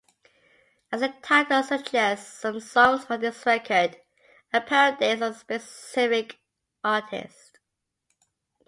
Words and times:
As 0.91 1.01
the 1.01 1.09
title 1.21 1.61
suggests, 1.61 2.33
some 2.39 2.59
songs 2.59 3.05
on 3.07 3.21
this 3.21 3.45
record 3.45 3.97
are 4.51 4.59
parodies 4.59 5.21
of 5.21 5.35
specific 5.37 6.39
artists. 6.83 7.51